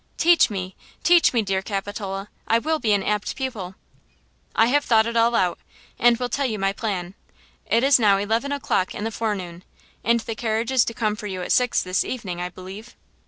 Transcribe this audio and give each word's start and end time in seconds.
"Teach 0.17 0.49
me! 0.49 0.75
teach 1.03 1.31
me, 1.31 1.43
dear 1.43 1.61
Capitola. 1.61 2.27
I 2.47 2.57
will 2.57 2.79
be 2.79 2.91
an 2.93 3.03
apt 3.03 3.35
pupil!" 3.35 3.75
"I 4.55 4.65
have 4.65 4.83
thought 4.83 5.05
it 5.05 5.15
all 5.15 5.35
out, 5.35 5.59
and 5.99 6.17
will 6.17 6.27
tell 6.27 6.47
you 6.47 6.57
my 6.57 6.73
plan. 6.73 7.13
It 7.67 7.83
is 7.83 7.99
now 7.99 8.17
eleven 8.17 8.51
o'clock 8.51 8.95
in 8.95 9.03
the 9.03 9.11
forenoon, 9.11 9.63
and 10.03 10.19
the 10.21 10.33
carriage 10.33 10.71
is 10.71 10.83
to 10.85 10.95
come 10.95 11.15
for 11.15 11.27
you 11.27 11.43
at 11.43 11.51
six 11.51 11.83
this 11.83 12.03
evening, 12.03 12.41
I 12.41 12.49
believe?" 12.49 12.95